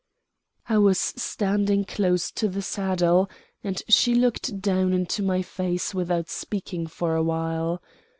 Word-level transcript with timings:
I 0.67 0.79
was 0.79 0.97
standing 0.97 1.85
close 1.85 2.31
to 2.31 2.47
the 2.47 2.63
saddle, 2.63 3.29
and 3.63 3.83
she 3.87 4.15
looked 4.15 4.59
down 4.59 4.93
into 4.93 5.21
my 5.21 5.43
face 5.43 5.93
without 5.93 6.27
speaking 6.27 6.87
for 6.87 7.15
a 7.15 7.21
while. 7.21 7.83